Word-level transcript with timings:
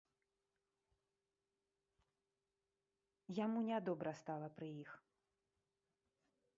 Яму 3.45 3.59
нядобра 3.69 4.11
стала 4.23 4.47
пры 4.57 4.67
іх. 4.83 4.91